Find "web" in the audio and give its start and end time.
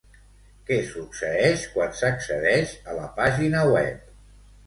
3.77-4.11